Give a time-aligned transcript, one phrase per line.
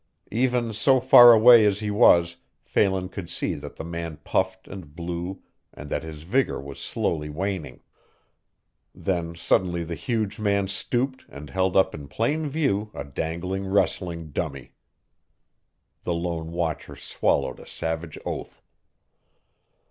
[0.31, 4.95] Even so far away as he was Phelan could see that the man puffed and
[4.95, 7.83] blew and that his vigor was slowly waning.
[8.95, 14.31] Then suddenly the huge man stooped and held up in plain view a dangling wrestling
[14.31, 14.73] dummy.
[16.01, 18.59] The lone watcher swallowed a savage oath.